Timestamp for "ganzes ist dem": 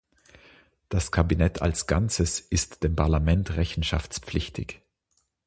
1.85-2.95